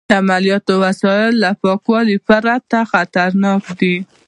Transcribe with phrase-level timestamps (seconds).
[0.09, 3.95] د عملیاتو وسایل له پاکوالي پرته خطرناک دي.